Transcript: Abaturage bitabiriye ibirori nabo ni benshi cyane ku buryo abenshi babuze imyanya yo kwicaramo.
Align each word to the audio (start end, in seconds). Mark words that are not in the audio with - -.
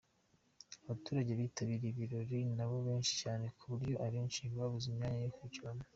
Abaturage 0.83 1.31
bitabiriye 1.39 1.91
ibirori 1.93 2.37
nabo 2.55 2.73
ni 2.79 2.83
benshi 2.87 3.13
cyane 3.21 3.45
ku 3.57 3.63
buryo 3.71 3.95
abenshi 4.05 4.41
babuze 4.57 4.87
imyanya 4.89 5.21
yo 5.25 5.31
kwicaramo. 5.35 5.83